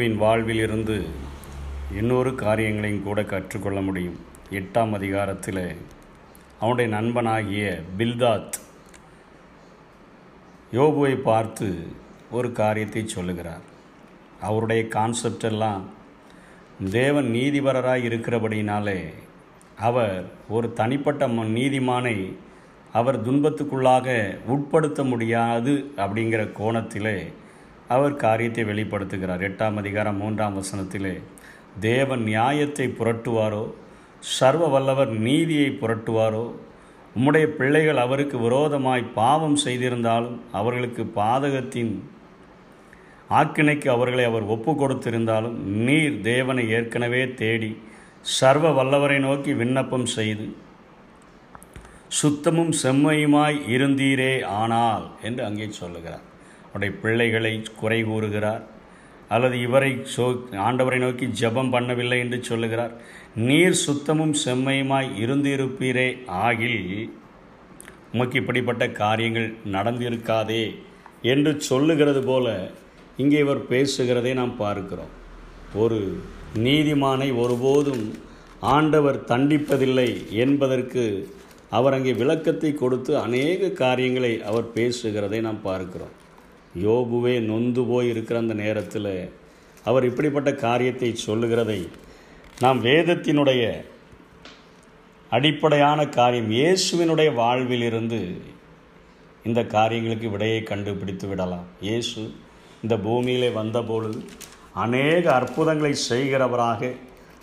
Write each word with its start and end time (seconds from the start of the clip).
யோபுவின் 0.00 0.16
வாழ்வில் 0.16 0.60
இருந்து 0.62 0.94
இன்னொரு 1.96 2.34
காரியங்களையும் 2.34 3.02
கூட 3.02 3.24
கற்றுக்கொள்ள 3.24 3.80
முடியும். 3.80 4.18
எட்டாம் 4.50 4.92
அதிகாரத்தில் 4.92 5.76
அவனுடைய 6.60 6.96
நண்பனாகிய 6.96 7.82
பில்தாத் 7.98 8.56
யோபுவை 10.72 11.14
பார்த்து 11.16 11.68
ஒரு 12.30 12.52
காரியத்தை 12.52 13.02
சொல்லுகிறார். 13.08 13.64
அவருடைய 14.40 14.88
கான்செப்ட் 14.88 15.44
எல்லாம் 15.44 15.84
தேவன் 16.90 17.28
நீதிபரராக 17.34 18.06
இருக்கிறபடினாலே 18.10 19.00
அவர் 19.78 20.24
ஒரு 20.48 20.72
தனிப்பட்ட 20.72 21.28
நீதிமானை 21.28 22.16
அவர் 22.92 23.18
துன்பத்துக்குள்ளாக 23.28 24.38
உட்படுத்த 24.46 25.04
முடியாது 25.04 25.74
அப்படிங்கிற 25.96 26.42
கோணத்திலே 26.58 27.18
அவர் 27.94 28.14
காரியத்தை 28.24 28.62
வெளிப்படுத்துகிறார். 28.64 29.42
எட்டாம் 29.46 29.78
அதிகாரம் 29.80 30.18
மூன்றாம் 30.22 30.58
வசனத்திலே 30.58 31.14
தேவன் 31.86 32.22
நியாயத்தை 32.28 32.86
புரட்டுவாரோ? 32.98 33.64
சர்வ 34.36 34.64
வல்லவர் 34.74 35.12
நீதியை 35.26 35.70
புரட்டுவாரோ? 35.80 36.44
உம்முடைய 37.16 37.46
பிள்ளைகள் 37.58 38.00
அவருக்கு 38.04 38.36
விரோதமாய் 38.38 39.04
பாவம் 39.18 39.58
செய்திருந்தாலும் 39.64 40.38
அவர்களுக்கு 40.58 41.04
பாதகத்தின் 41.18 41.92
ஆக்கினைக்கு 43.40 43.88
அவர்களை 43.96 44.24
அவர் 44.30 44.46
ஒப்பு 44.54 44.72
கொடுத்திருந்தாலும் 44.74 45.58
நீர் 45.86 46.16
தேவனை 46.30 46.64
ஏற்கனவே 46.78 47.22
தேடி 47.42 47.72
சர்வ 48.38 48.66
வல்லவரை 48.78 49.18
நோக்கி 49.28 49.52
விண்ணப்பம் 49.60 50.08
செய்து 50.16 50.48
சுத்தமும் 52.20 52.72
செம்மையுமாய் 52.82 53.58
இருந்தீரே 53.74 54.32
ஆனால் 54.60 55.06
என்று 55.28 55.42
அங்கே 55.44 55.68
சொல்லுகிறார். 55.82 56.26
அவருடைய 56.70 56.92
பிள்ளைகளை 57.02 57.54
குறை 57.80 58.00
கூறுகிறார். 58.10 58.64
அல்லது 59.34 59.56
இவரை 59.66 59.90
சோ 60.14 60.24
ஆண்டவரை 60.66 60.98
நோக்கி 61.02 61.26
ஜெபம் 61.40 61.72
பண்ணவில்லை 61.74 62.18
என்று 62.24 62.38
சொல்லுகிறார். 62.50 62.94
நீர் 63.48 63.76
சுத்தமும் 63.84 64.34
செம்மையுமாய் 64.44 65.08
இருந்திருப்பீரே 65.24 66.08
ஆகில் 66.46 66.80
உமக்கு 68.14 68.36
இப்படிப்பட்ட 68.40 68.84
காரியங்கள் 69.02 69.48
நடந்திருக்காதே 69.74 70.64
என்று 71.32 71.52
சொல்லுகிறது 71.70 72.22
போல 72.30 72.46
இங்கே 73.22 73.38
இவர் 73.44 73.62
பேசுகிறதை 73.72 74.32
நாம் 74.40 74.54
பார்க்கிறோம். 74.64 75.12
ஒரு 75.82 76.00
நீதிமானை 76.66 77.28
ஒருபோதும் 77.42 78.04
ஆண்டவர் 78.76 79.18
தண்டிப்பதில்லை 79.32 80.08
என்பதற்கு 80.44 81.04
அவர் 81.78 81.96
அங்கே 81.96 82.12
விளக்கத்தை 82.22 82.70
கொடுத்து 82.74 83.12
அநேக 83.26 83.70
காரியங்களை 83.82 84.32
அவர் 84.50 84.66
பேசுகிறதை 84.78 85.40
நாம் 85.46 85.60
பார்க்கிறோம். 85.68 86.14
யோபுவே 86.74 87.40
நொந்து 87.40 87.84
போய் 87.84 88.08
இருக்கிற 88.08 88.38
அந்த 88.38 88.54
நேரத்தில் 88.54 89.32
அவர் 89.84 90.04
இப்படிப்பட்ட 90.04 90.52
காரியத்தை 90.52 91.14
சொல்லுகிறதை 91.14 91.88
நாம் 92.58 92.84
வேதத்தினுடைய 92.84 93.84
அடிப்படையான 95.28 96.08
காரியம் 96.08 96.50
இயேசுவினுடைய 96.50 97.34
வாழ்விலிருந்து 97.34 98.40
இந்த 99.42 99.66
காரியங்களுக்கு 99.66 100.30
விடையை 100.30 100.62
கண்டுபிடித்து 100.62 101.28
விடலாம். 101.28 101.66
இயேசு 101.80 102.32
இந்த 102.82 102.96
பூமியிலே 102.96 103.48
வந்தபொழுது 103.48 104.24
அநேக 104.72 105.32
அற்புதங்களை 105.34 105.94
செய்கிறவராக 106.08 106.94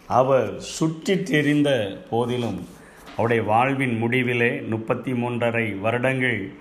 அவர் 0.08 0.60
சுற்றி 0.60 1.24
தெரிந்த 1.24 2.00
போதிலும் 2.10 2.68
அவருடைய 3.16 3.44
வாழ்வின் 3.44 4.04
முடிவிலே 4.04 4.68
முப்பத்தி 4.68 5.12
மூன்றரை 5.12 5.80
வருடங்கள் 5.80 6.52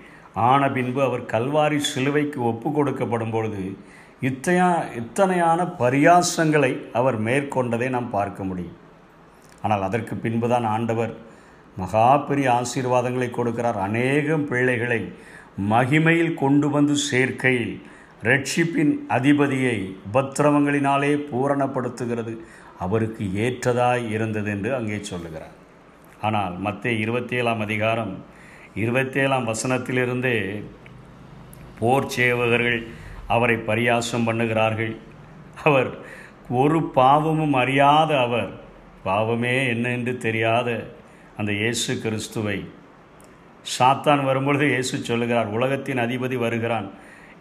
ஆன 0.45 0.61
பின்பு 0.75 1.01
அவர் 1.07 1.23
கல்வாரி 1.33 1.79
சிலுவைக்கு 1.91 2.39
ஒப்பு 2.49 2.69
கொடுக்கப்படும் 2.69 3.33
பொழுது 3.35 3.63
இத்தையா 4.27 4.67
இத்தனையான 4.99 5.59
பரியாசங்களை 5.81 6.71
அவர் 6.99 7.17
மேற்கொண்டதை 7.27 7.87
நாம் 7.95 8.13
பார்க்க 8.17 8.43
முடியும். 8.49 8.77
ஆனால் 9.63 9.85
அதற்கு 9.87 10.15
பின்புதான் 10.25 10.67
ஆண்டவர் 10.75 11.13
மகா 11.81 12.05
பெரிய 12.29 12.47
ஆசீர்வாதங்களை 12.59 13.29
கொடுக்கிறார். 13.31 13.79
அநேகம் 13.87 14.45
பிள்ளைகளை 14.51 15.01
மகிமையில் 15.73 16.33
கொண்டு 16.43 16.67
வந்து 16.75 16.95
சேர்க்கையில் 17.09 17.75
ரட்சிப்பின் 18.29 18.93
அதிபதியை 19.17 19.77
உபத்திரவங்களினாலே 20.07 21.11
பூரணப்படுத்துகிறது. 21.29 22.33
அவருக்கு 22.85 23.23
ஏற்றதாய் 23.45 24.05
இருந்தது 24.15 24.49
என்று 24.55 24.69
அங்கே 24.79 24.99
சொல்லுகிறார். 25.11 25.55
ஆனால் 26.27 26.55
மத்திய 26.65 27.03
இருபத்தி 27.03 27.35
ஏழாம் 27.39 27.61
அதிகாரம் 27.65 28.13
இருபத்தேழாம் 28.83 29.49
வசனத்திலிருந்தே 29.51 30.37
போர் 31.79 32.11
சேவகர்கள் 32.15 32.79
அவரை 33.27 33.55
பரியாசம் 33.55 34.25
பண்ணுகிறார்கள். 34.27 34.93
அவர் 35.63 35.89
ஒரு 36.49 36.79
பாவமும் 36.83 37.53
அறியாத 37.53 38.11
அவர். 38.19 38.51
பாவமே 39.03 39.67
என்ன 39.67 39.89
என்று 39.89 40.17
தெரியாத 40.17 40.69
அந்த 41.37 41.51
இயேசு 41.51 41.91
கிறிஸ்துவை. 42.03 42.57
சாத்தான் 43.77 44.21
வரும்பொழுது 44.23 44.65
இயேசு 44.67 44.97
சொல்லுகிறார் 44.97 45.47
உலகத்தின் 45.47 45.97
அதிபதி 45.97 46.37
வருகிறான். 46.37 46.87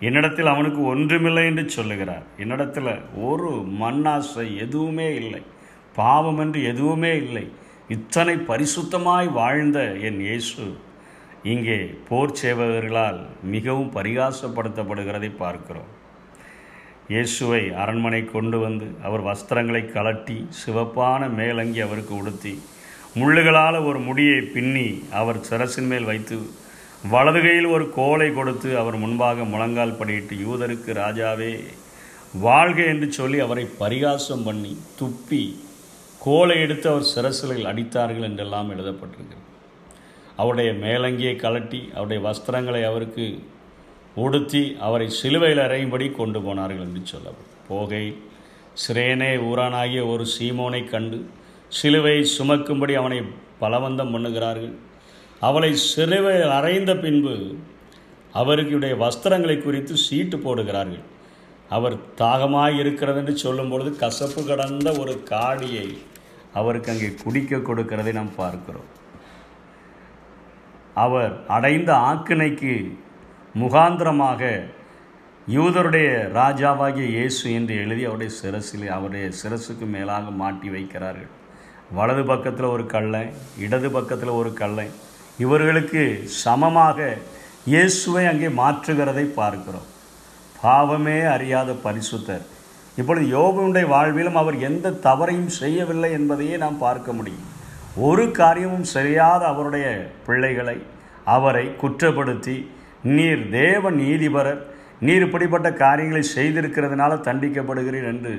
என்னிடத்தில் 0.00 0.52
அவனுக்கு 0.52 0.80
ஒன்றுமில்லை 0.84 1.44
என்று 1.44 1.64
சொல்லுகிறார். 1.68 2.24
என்னிடத்தில் 2.38 2.90
ஒரு 3.28 3.50
மண்ணாசை 3.80 4.46
எதுவுமே 4.64 5.08
இல்லை. 5.14 5.42
பாவம் 5.94 6.38
என்று 6.38 6.62
எதுவுமே 6.64 7.12
இல்லை. 7.16 7.44
இத்தனை 7.88 8.34
பரிசுத்தமாய் 8.50 9.28
வாழ்ந்த 9.40 9.80
என் 10.08 10.20
இயேசு. 10.20 10.64
இங்கே 11.52 11.76
போர் 12.08 12.38
சேவகர்களால் 12.40 13.18
மிகவும் 13.54 13.90
பரிகாசப்படுத்தப்படுகிறதை 13.96 15.30
பார்க்கிறோம். 15.42 15.90
இயேசுவை 17.12 17.60
அரண்மனை 17.82 18.20
கொண்டு 18.34 18.56
வந்து 18.62 18.86
அவர் 19.06 19.22
வஸ்திரங்களை 19.28 19.82
கலட்டி 19.96 20.38
சிவப்பான 20.60 21.28
மேலங்கி 21.40 21.80
அவருக்கு 21.86 22.14
உடுத்தி 22.20 22.54
முள்ளுகளால் 23.20 23.78
ஒரு 23.88 23.98
முடியை 24.08 24.40
பின்னி 24.54 24.88
அவர் 25.20 25.38
சிரசின் 25.48 25.90
மேல் 25.92 26.08
வைத்து 26.10 26.38
வலது 27.12 27.40
கையில் 27.44 27.72
ஒரு 27.76 27.84
கோலை 27.98 28.28
கொடுத்து 28.38 28.70
அவர் 28.82 28.96
முன்பாக 29.04 29.44
முழங்கால் 29.52 29.98
படியிட்டு 30.00 30.36
யூதருக்கு 30.46 30.90
ராஜாவே 31.02 31.52
வாழ்க 32.46 32.78
என்று 32.92 33.08
சொல்லி 33.18 33.38
அவரை 33.46 33.64
பரிகாசம் 33.82 34.44
பண்ணி 34.48 34.72
துப்பி 35.00 35.42
கோலை 36.24 36.56
எடுத்து 36.64 36.88
அவர் 36.92 37.10
சிரசுகளில் 37.14 37.70
அடித்தார்கள் 37.72 38.28
என்றெல்லாம் 38.30 38.72
எழுதப்பட்டிருக்கிறது. 38.74 39.42
அவருடைய 40.40 40.70
மேலங்கியை 40.84 41.34
கலட்டி 41.44 41.80
அவருடைய 41.94 42.20
வஸ்திரங்களை 42.28 42.82
அவருக்கு 42.90 43.26
உடுத்தி 44.24 44.62
அவரை 44.86 45.06
சிலுவையில் 45.20 45.62
அறையும்படி 45.64 46.06
கொண்டு 46.18 46.38
போனார்கள் 46.46 46.84
என்று 46.86 47.02
சொல்லப்படும். 47.12 47.52
போகை 47.68 48.04
சிரேனே 48.82 49.32
ஊரானாகிய 49.48 50.02
ஒரு 50.12 50.24
சீமோனை 50.34 50.82
கண்டு 50.92 51.18
சிலுவை 51.78 52.16
சுமக்கும்படி 52.36 52.94
அவனை 53.00 53.18
பலவந்தம் 53.62 54.12
பண்ணுகிறார்கள். 54.14 54.74
அவளை 55.48 55.70
சிலுவையில் 55.92 56.54
அறைந்த 56.58 56.92
பின்பு 57.04 57.34
அவருடைய 58.40 58.94
வஸ்திரங்களை 59.04 59.56
குறித்து 59.62 59.94
சீட்டு 60.06 60.36
போடுகிறார்கள். 60.36 61.04
அவர் 61.76 61.96
தாகமாக 62.20 62.80
இருக்கிறது 62.82 63.18
என்று 63.22 63.34
சொல்லும் 63.44 63.70
பொழுது 63.72 63.90
கசப்பு 64.02 64.40
கடந்த 64.50 64.88
ஒரு 65.02 65.14
காடியை 65.30 65.86
அவருக்கு 66.60 66.92
அங்கே 66.92 67.08
குடிக்க 67.22 67.56
கொடுக்கிறதை 67.68 68.12
நாம் 68.18 68.38
பார்க்கிறோம். 68.42 68.90
அவர் 71.04 71.32
அடைந்த 71.56 71.90
ஆக்கினைக்கு 72.10 72.74
முகாந்திரமாக 73.62 74.42
யூதருடைய 75.54 76.08
ராஜாவாகிய 76.38 77.06
இயேசு 77.16 77.44
என்று 77.58 77.74
எழுதி 77.82 78.02
அவருடைய 78.08 78.30
சிரசில் 78.40 78.86
அவருடைய 78.96 79.26
சிரசுக்கு 79.40 79.86
மேலாக 79.94 80.30
மாட்டி 80.40 80.68
வைக்கிறார்கள். 80.76 81.30
வலது 81.98 82.22
பக்கத்தில் 82.30 82.72
ஒரு 82.74 82.84
கள்ளை 82.94 83.22
இடது 83.64 83.88
பக்கத்தில் 83.96 84.38
ஒரு 84.40 84.50
கல்லை. 84.60 84.86
இவர்களுக்கு 85.44 86.02
சமமாக 86.44 86.98
இயேசுவை 87.72 88.24
அங்கே 88.32 88.48
மாற்றுகிறதை 88.60 89.26
பார்க்கிறோம். 89.40 89.88
பாவமே 90.62 91.18
அறியாத 91.36 91.70
பரிசுத்தர். 91.86 92.44
இப்பொழுது 93.00 93.26
யோபனுடைய 93.36 93.86
வாழ்விலும் 93.94 94.40
அவர் 94.42 94.58
எந்த 94.68 94.96
தவறையும் 95.08 95.52
செய்யவில்லை 95.60 96.10
என்பதையே 96.18 96.56
நாம் 96.64 96.82
பார்க்க 96.86 97.18
முடியும். 97.18 97.46
ஒரு 98.04 98.30
காரியமும் 98.30 98.82
செய்யாத 98.82 99.46
அவருடைய 99.46 99.86
பிள்ளைகளை 100.26 100.82
அவரை 101.24 101.76
குற்றப்படுத்தி 101.82 102.56
நீர் 103.02 103.50
தேவ 103.50 103.90
நீதிபரர் 103.90 104.60
நீர் 105.00 105.22
இப்படிப்பட்ட 105.22 105.72
காரியங்களை 105.72 106.22
செய்திருக்கிறதுனால 106.36 107.12
தண்டிக்கப்படுகிறீர் 107.28 108.08
என்று 108.12 108.34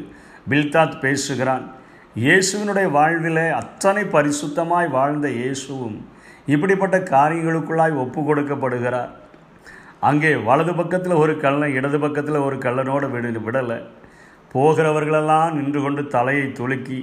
பில்தாத் 0.50 1.00
பேசுகிறான். 1.00 1.66
இயேசுவினுடைய 2.16 2.92
வாழ்விலே 2.92 3.48
அத்தனை 3.50 4.04
பரிசுத்தமாய் 4.04 4.90
வாழ்ந்த 4.90 5.30
இயேசுவும் 5.30 5.98
இப்படிப்பட்ட 6.46 6.98
காரியங்களுக்குள்ளாய் 6.98 8.02
ஒப்பு 8.04 8.22
கொடுக்கப்படுகிறார் 8.22 9.12
அங்கே 10.00 10.36
வலது 10.36 10.74
பக்கத்தில் 10.74 11.22
ஒரு 11.24 11.40
கள்ளன் 11.40 11.76
இடது 11.80 12.00
பக்கத்தில் 12.00 12.46
ஒரு 12.48 12.58
கள்ளனோடு 12.66 13.08
விடு 13.10 13.40
விடலை. 13.48 13.80
போகிறவர்களெல்லாம் 14.54 15.56
நின்று 15.56 15.82
கொண்டு 15.82 16.08
தலையை 16.08 16.46
துலுக்கி 16.60 17.00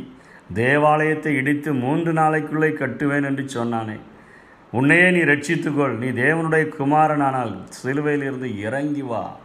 தேவாலயத்தை 0.53 1.35
இடித்து 1.35 1.75
மூன்று 1.75 2.13
நாளைக்குள்ளே 2.13 2.71
கட்டுவேன் 2.75 3.25
என்று 3.25 3.45
சொன்னானே. 3.55 3.97
உன்னையே 4.71 5.11
நீ 5.11 5.19
ரட்சித்துக்கொள். 5.19 5.97
நீ 5.99 6.23
தேவனுடைய 6.23 6.69
குமாரனானால் 6.79 7.59
சிலுவையிலிருந்து 7.83 8.59
இறங்கி 8.59 9.03
வா 9.03 9.37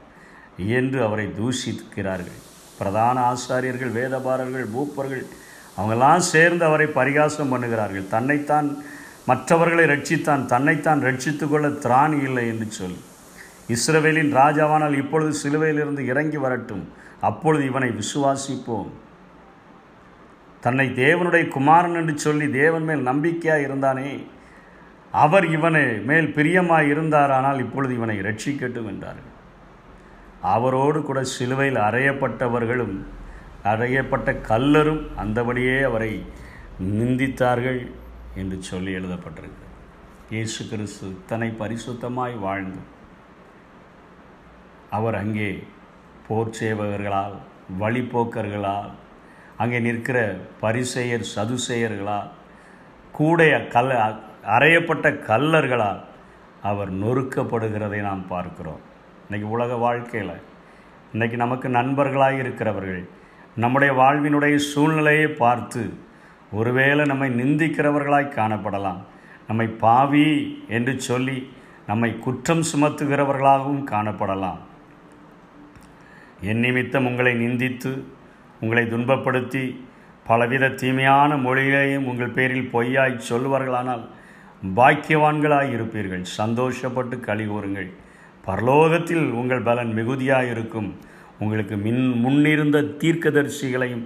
என்று 0.57 1.03
அவரை 1.03 1.27
தூஷிக்கிறார்கள். 1.27 2.39
பிரதான 2.77 3.33
ஆசாரியர்கள் 3.33 3.91
வேதபாரர்கள் 3.91 4.65
மூப்பர்கள் 4.75 5.25
அவங்கெல்லாம் 5.77 6.17
சேர்ந்து 6.17 6.65
அவரை 6.65 6.87
பரிகாசம் 6.87 7.51
பண்ணுகிறார்கள். 7.53 8.07
தன்னைத்தான் 8.07 8.77
மற்றவர்களை 9.25 9.85
ரட்சித்தான் 9.85 10.45
தன்னைத்தான் 10.45 11.03
ரட்சித்து 11.03 11.49
கொள்ள 11.49 11.67
திராணி 11.67 12.23
இல்லை 12.23 12.47
என்று 12.47 12.71
சொல்லி. 12.71 13.01
இஸ்ரவேலின் 13.69 14.33
ராஜாவானால் 14.33 14.97
இப்பொழுது 14.97 15.39
சிலுவையிலிருந்து 15.43 15.99
இறங்கி 15.99 16.37
வரட்டும். 16.37 16.89
அப்பொழுது 17.19 17.65
இவனை 17.65 17.89
விசுவாசிப்போம். 17.89 18.89
தன்னை 20.59 20.87
தேவனுடைய 20.87 21.47
குமாரன் 21.47 21.95
என்று 21.95 22.17
சொல்லி 22.17 22.49
தேவன் 22.49 22.83
மேல் 22.83 23.01
நம்பிக்கையாக 23.01 23.65
இருந்தானே 23.67 24.25
அவர் 25.13 25.45
இவனை 25.45 25.83
மேல் 25.99 26.33
பிரியமாய் 26.35 26.89
இருந்தாரானால் 26.93 27.59
இப்பொழுது 27.59 27.95
இவனை 27.95 28.17
ரட்சிக்கட்டும் 28.19 28.87
என்றார்கள். 28.87 29.31
அவரோடு 30.41 31.01
கூட 31.01 31.23
சிலுவையில் 31.23 31.75
அறையப்பட்டவர்களும் 31.75 33.05
அறையப்பட்ட 33.63 34.41
கல்லரும் 34.41 35.01
அந்தபடியே 35.17 35.81
அவரை 35.81 36.25
நிந்தித்தார்கள் 36.81 37.91
என்று 38.35 38.61
சொல்லி 38.61 38.91
எழுதப்பட்டிருக்கு 38.93 39.65
இயேசு 40.29 40.67
கிறிஸ்து 40.67 41.07
தன்னை 41.27 41.49
பரிசுத்தமாய் 41.59 42.37
வாழ்ந்து 42.39 42.81
அவர் 44.89 45.15
அங்கே 45.15 45.63
போர் 46.27 46.55
சேவகர்களால் 46.59 47.35
வழிப்போக்கர்களால் 47.79 48.89
அங்கே 49.61 49.79
நிற்கிற 49.85 50.17
பரிசெயர் 50.61 51.23
சதுசெயர்களால் 51.35 52.27
கூடைய 53.17 53.53
கல் 53.73 53.89
அறையப்பட்ட 54.57 55.07
கல்லர்களால் 55.29 55.99
அவர் 56.69 56.91
நொறுக்கப்படுகிறதை 57.01 57.99
நாம் 58.07 58.21
பார்க்கிறோம். 58.27 58.81
இன்றைக்கி 59.25 59.47
உலக 59.55 59.71
வாழ்க்கையில் 59.85 60.35
இன்றைக்கி 61.13 61.37
நமக்கு 61.43 61.67
நண்பர்களாக 61.69 62.41
இருக்கிறவர்கள் 62.43 63.03
நம்முடைய 63.63 63.91
வாழ்வினுடைய 63.99 64.55
சூழ்நிலையை 64.71 65.27
பார்த்து 65.43 65.83
ஒருவேளை 66.59 67.03
நம்மை 67.11 67.29
நிந்திக்கிறவர்களாய் 67.41 68.35
காணப்படலாம். 68.37 69.01
நம்மை 69.47 69.67
பாவி 69.83 70.29
என்று 70.77 70.93
சொல்லி 71.07 71.37
நம்மை 71.87 72.09
குற்றம் 72.25 72.63
சுமத்துகிறவர்களாகவும் 72.71 73.83
காணப்படலாம். 73.93 74.61
என் 76.49 76.63
நிமித்தம் 76.65 77.07
உங்களை 77.11 77.33
நிந்தித்து 77.43 77.91
உங்களை 78.61 78.83
துன்பப்படுத்தி 78.93 79.63
பலவித 80.29 80.65
தீமையான 80.81 81.35
மொழிகளையும் 81.45 82.07
உங்கள் 82.11 82.35
பேரில் 82.37 82.71
பொய்யாய் 82.73 83.15
சொல்லுவார்களானால் 83.29 84.03
பாக்கியவான்களாய் 84.77 85.71
இருப்பீர்கள். 85.75 86.23
சந்தோஷப்பட்டு 86.39 87.15
களி 87.27 87.45
கூறுங்கள். 87.47 87.89
பரலோகத்தில் 88.47 89.25
உங்கள் 89.39 89.65
பலன் 89.69 89.93
மிகுதியாக 89.97 90.51
இருக்கும். 90.53 90.89
உங்களுக்கு 91.43 91.75
மின் 91.85 92.03
முன்னிருந்த 92.23 92.77
தீர்க்கதரிசிகளையும் 93.01 94.05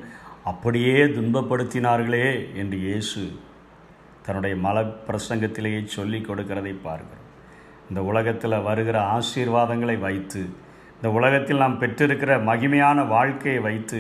அப்படியே 0.52 0.98
துன்பப்படுத்தினார்களே 1.18 2.28
என்று 2.62 2.78
இயேசு 2.88 3.22
தன்னுடைய 4.26 4.56
மல 4.66 4.78
பிரசங்கத்திலேயே 5.08 5.80
சொல்லி 5.98 6.20
கொடுக்கிறதை 6.28 6.74
பார்க்கிறோம். 6.88 7.28
இந்த 7.90 8.02
உலகத்தில் 8.10 8.64
வருகிற 8.68 8.98
ஆசீர்வாதங்களை 9.16 9.96
வைத்து 10.00 10.42
இந்த 10.98 11.08
உலகத்தில் 11.20 11.62
நாம் 11.64 11.80
பெற்றிருக்கிற 11.80 12.34
மகிமையான 12.50 13.08
வாழ்க்கையை 13.08 13.62
வைத்து 13.66 14.00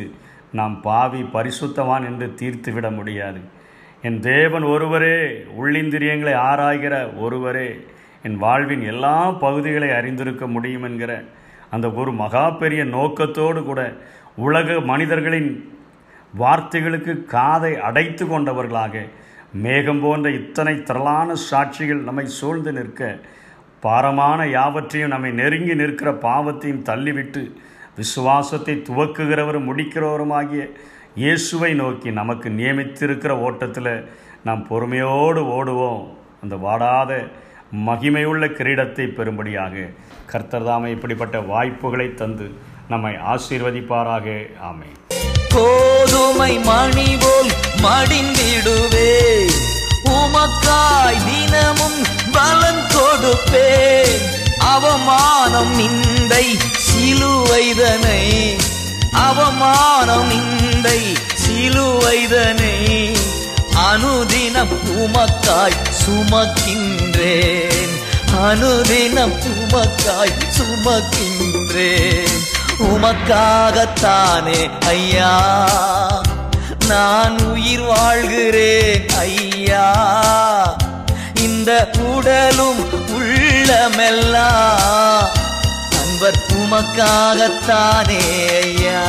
நாம் 0.53 0.75
பாவி 0.81 1.21
பரிசுத்தவான் 1.33 2.05
என்று 2.09 2.27
தீர்த்து 2.33 2.71
விட 2.71 2.87
முடியாது. 2.89 3.39
என் 4.07 4.19
தேவன் 4.19 4.65
ஒருவரே 4.73 5.17
உள்ளிந்திரியங்களை 5.59 6.33
ஆராய்கிற 6.49 6.95
ஒருவரே 7.17 7.67
என் 8.23 8.37
வாழ்வின் 8.37 8.83
எல்லா 8.83 9.15
பகுதிகளை 9.31 9.89
அறிந்திருக்க 9.89 10.47
முடியும் 10.47 10.83
என்கிற 10.83 11.11
அந்த 11.69 11.87
ஒரு 11.91 12.11
மகா 12.13 12.43
பெரிய 12.61 12.81
நோக்கத்தோடு 12.95 13.61
கூட 13.63 13.81
உலக 14.47 14.79
மனிதர்களின் 14.91 15.51
வார்த்தைகளுக்கு 16.39 17.13
காதை 17.35 17.73
அடைத்து 17.79 18.25
கொண்டவர்களாக 18.25 19.01
மேகம் 19.65 19.99
போன்ற 19.99 20.27
இத்தனை 20.31 20.75
திரளான 20.83 21.33
சாட்சிகள் 21.49 22.07
நம்மை 22.07 22.25
சூழ்ந்து 22.37 22.71
நிற்க 22.71 23.01
பாரமான 23.79 24.39
யாவற்றையும் 24.47 25.09
நம்மை 25.09 25.31
நெருங்கி 25.31 25.75
நிற்கிற 25.75 26.11
பாவத்தையும் 26.11 26.85
தள்ளிவிட்டு 26.89 27.43
விசுவாசத்தை 27.97 28.75
துவக்குகிறவரும் 28.87 29.67
முடிக்கிறவருமாகிய 29.69 30.63
இயேசுவை 31.21 31.71
நோக்கி 31.81 32.09
நமக்கு 32.19 32.49
நியமித்திருக்கிற 32.59 33.31
ஓட்டத்தில் 33.47 33.93
நாம் 34.47 34.61
பொறுமையோடு 34.69 35.41
ஓடுவோம். 35.57 36.03
அந்த 36.43 36.55
வாடாத 36.65 37.11
மகிமையுள்ள 37.87 38.43
கிரீடத்தை 38.59 39.05
பெறும்படியாக 39.17 39.85
கர்த்தர்தாமை 40.31 40.89
இப்படிப்பட்ட 40.95 41.37
வாய்ப்புகளை 41.51 42.07
தந்து 42.21 42.47
நம்மை 42.91 43.13
ஆசீர்வதிப்பாராக. 43.33 44.27
ஆமை 44.69 44.89
கோதுமை 45.55 46.53
மணி 46.69 47.09
போல் 47.23 47.51
மடிந்திடுவே 47.85 49.11
உமக்காய் 50.17 51.23
தினமும் 51.27 51.99
பலன் 52.37 52.83
கொடுப்பே. 52.93 53.69
அவமானம் 54.73 55.73
நிந்தை 55.79 56.45
சிலுவைதனை 57.03 58.19
அவமானம் 59.11 60.29
நிந்தை 60.29 60.99
சிலுவைதனை 61.41 62.77
அனுதின 63.87 64.63
உமக்காய் 64.93 65.75
சுமக்கின்றேன். 66.01 67.91
அனுதின 68.43 69.25
உமக்காய் 69.51 70.33
சுமக்கின்றேன். 70.57 72.39
உமக்காகத்தானே 72.79 74.71
ஐயா 74.85 75.35
நான் 76.87 77.51
உயிர் 77.51 77.81
வாழ்கிறேன் 77.81 79.13
ஐயா. 79.19 79.91
இந்த 81.35 81.91
உடலும் 82.13 82.83
உள்ளமெல்லாம் 83.13 85.32
அன்பர் 86.23 86.43
உமக்காகத்தானே 86.57 88.19
ஐயா. 88.59 88.99